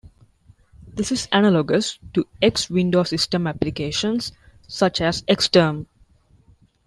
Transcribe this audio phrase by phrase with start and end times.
[0.87, 4.31] This is analogous to X Window System applications
[4.67, 5.85] such as xterm.